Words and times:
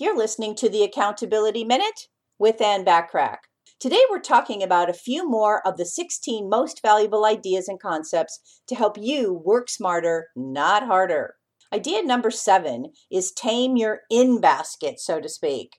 You're 0.00 0.16
listening 0.16 0.54
to 0.56 0.68
the 0.68 0.84
Accountability 0.84 1.64
Minute 1.64 2.06
with 2.38 2.60
Anne 2.60 2.84
Bachrach. 2.84 3.38
Today 3.80 4.00
we're 4.08 4.20
talking 4.20 4.62
about 4.62 4.88
a 4.88 4.92
few 4.92 5.28
more 5.28 5.60
of 5.66 5.76
the 5.76 5.84
16 5.84 6.48
most 6.48 6.80
valuable 6.82 7.24
ideas 7.24 7.66
and 7.66 7.80
concepts 7.80 8.60
to 8.68 8.76
help 8.76 8.96
you 8.96 9.42
work 9.44 9.68
smarter, 9.68 10.28
not 10.36 10.86
harder. 10.86 11.34
Idea 11.74 12.04
number 12.04 12.30
seven 12.30 12.92
is 13.10 13.32
tame 13.32 13.76
your 13.76 14.02
in 14.08 14.40
basket, 14.40 15.00
so 15.00 15.20
to 15.20 15.28
speak. 15.28 15.78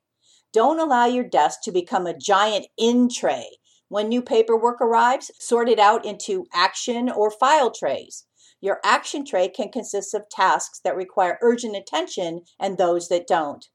Don't 0.52 0.82
allow 0.82 1.06
your 1.06 1.24
desk 1.24 1.60
to 1.64 1.72
become 1.72 2.06
a 2.06 2.18
giant 2.18 2.68
in 2.78 3.08
tray. 3.08 3.48
When 3.88 4.10
new 4.10 4.22
paperwork 4.22 4.82
arrives, 4.82 5.32
sort 5.40 5.70
it 5.70 5.80
out 5.80 6.06
into 6.06 6.46
action 6.54 7.10
or 7.10 7.32
file 7.32 7.72
trays. 7.72 8.26
Your 8.60 8.82
action 8.84 9.26
tray 9.26 9.48
can 9.48 9.72
consist 9.72 10.14
of 10.14 10.28
tasks 10.30 10.82
that 10.84 10.98
require 10.98 11.40
urgent 11.42 11.78
attention 11.78 12.42
and 12.60 12.78
those 12.78 13.08
that 13.08 13.26
don't. 13.26 13.66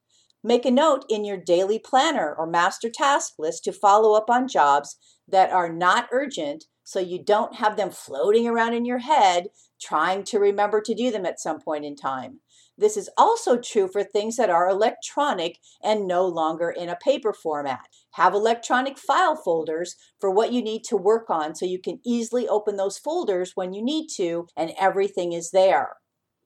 Make 0.47 0.66
a 0.66 0.71
note 0.71 1.07
in 1.09 1.25
your 1.25 1.39
daily 1.39 1.79
planner 1.79 2.34
or 2.37 2.47
master 2.47 2.91
task 2.91 3.33
list 3.39 3.65
to 3.65 3.73
follow 3.73 4.15
up 4.15 4.29
on 4.29 4.47
jobs 4.47 4.98
that 5.27 5.51
are 5.51 5.73
not 5.73 6.09
urgent 6.12 6.65
so 6.83 7.01
you 7.01 7.19
don't 7.25 7.55
have 7.55 7.79
them 7.79 7.91
floating 7.91 8.47
around 8.47 8.75
in 8.75 8.85
your 8.85 8.99
head 8.99 9.47
trying 9.80 10.23
to 10.25 10.38
remember 10.38 10.83
to 10.83 10.95
do 10.95 11.11
them 11.11 11.25
at 11.25 11.41
some 11.41 11.61
point 11.61 11.87
in 11.87 11.97
time. 11.97 12.41
This 12.77 12.99
is 12.99 13.09
also 13.16 13.57
true 13.57 13.88
for 13.91 14.05
things 14.05 14.37
that 14.37 14.51
are 14.51 14.69
electronic 14.69 15.61
and 15.83 16.07
no 16.07 16.27
longer 16.27 16.71
in 16.71 16.91
a 16.91 16.97
paper 16.97 17.33
format. 17.33 17.87
Have 18.13 18.35
electronic 18.35 18.99
file 18.99 19.37
folders 19.37 19.97
for 20.21 20.30
what 20.30 20.52
you 20.52 20.61
need 20.61 20.85
to 20.85 20.97
work 20.97 21.30
on 21.30 21.55
so 21.55 21.65
you 21.65 21.80
can 21.80 22.01
easily 22.05 22.47
open 22.47 22.77
those 22.77 22.99
folders 22.99 23.52
when 23.55 23.73
you 23.73 23.83
need 23.83 24.09
to 24.16 24.47
and 24.59 24.73
everything 24.79 25.33
is 25.33 25.52
there. 25.52 25.95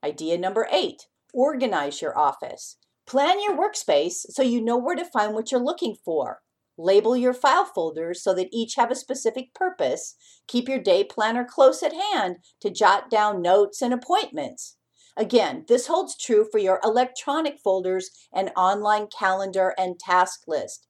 Idea 0.05 0.37
number 0.37 0.69
eight 0.71 1.07
organize 1.33 2.01
your 2.01 2.17
office. 2.17 2.77
Plan 3.09 3.41
your 3.41 3.57
workspace 3.57 4.27
so 4.29 4.43
you 4.43 4.61
know 4.61 4.77
where 4.77 4.95
to 4.95 5.03
find 5.03 5.33
what 5.33 5.51
you're 5.51 5.59
looking 5.59 5.95
for. 6.05 6.41
Label 6.77 7.17
your 7.17 7.33
file 7.33 7.65
folders 7.65 8.21
so 8.21 8.35
that 8.35 8.49
each 8.51 8.75
have 8.75 8.91
a 8.91 8.95
specific 8.95 9.51
purpose. 9.55 10.13
Keep 10.45 10.69
your 10.69 10.77
day 10.77 11.03
planner 11.03 11.43
close 11.43 11.81
at 11.81 11.91
hand 11.91 12.35
to 12.61 12.69
jot 12.69 13.09
down 13.09 13.41
notes 13.41 13.81
and 13.81 13.95
appointments. 13.95 14.77
Again, 15.17 15.65
this 15.67 15.87
holds 15.87 16.15
true 16.15 16.47
for 16.51 16.59
your 16.59 16.79
electronic 16.83 17.57
folders 17.63 18.11
and 18.31 18.51
online 18.55 19.07
calendar 19.07 19.73
and 19.75 19.97
task 19.97 20.41
list. 20.47 20.85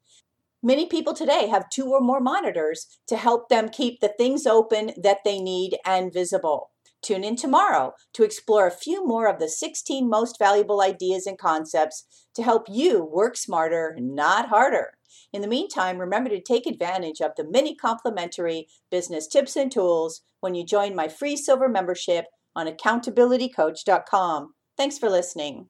Many 0.62 0.88
people 0.88 1.14
today 1.14 1.48
have 1.48 1.70
two 1.70 1.86
or 1.86 2.02
more 2.02 2.20
monitors 2.20 3.00
to 3.08 3.16
help 3.16 3.48
them 3.48 3.70
keep 3.70 4.02
the 4.02 4.14
things 4.18 4.46
open 4.46 4.92
that 5.02 5.20
they 5.24 5.40
need 5.40 5.78
and 5.86 6.12
visible. 6.12 6.72
Tune 7.02 7.24
in 7.24 7.36
tomorrow 7.36 7.94
to 8.14 8.24
explore 8.24 8.68
a 8.68 8.72
few 8.72 9.06
more 9.06 9.28
of 9.28 9.40
the 9.40 9.48
16 9.48 10.10
most 10.10 10.38
valuable 10.38 10.82
ideas 10.82 11.26
and 11.26 11.38
concepts 11.38 12.06
to 12.36 12.44
help 12.44 12.68
you 12.70 13.04
work 13.04 13.38
smarter, 13.38 13.96
not 14.00 14.50
harder. 14.50 14.92
In 15.32 15.42
the 15.42 15.48
meantime, 15.48 15.98
remember 15.98 16.30
to 16.30 16.42
take 16.42 16.66
advantage 16.66 17.22
of 17.22 17.32
the 17.38 17.48
many 17.50 17.76
complimentary 17.76 18.68
business 18.92 19.28
tips 19.28 19.56
and 19.56 19.72
tools 19.72 20.22
when 20.40 20.56
you 20.56 20.66
join 20.66 20.96
my 20.96 21.08
free 21.08 21.36
silver 21.36 21.70
membership 21.70 22.26
on 22.56 22.68
accountabilitycoach.com. 22.68 24.54
Thanks 24.78 24.98
for 24.98 25.10
listening. 25.10 25.68